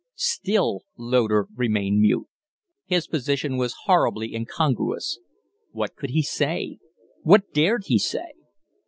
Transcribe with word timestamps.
Still 0.15 0.81
Loder 0.97 1.47
remained 1.55 2.01
mute. 2.01 2.25
His 2.87 3.05
position 3.05 3.55
was 3.57 3.75
horribly 3.85 4.33
incongruous. 4.33 5.19
What 5.73 5.95
could 5.95 6.09
he 6.09 6.23
say? 6.23 6.79
What 7.21 7.53
dared 7.53 7.83
he 7.85 7.99
say? 7.99 8.33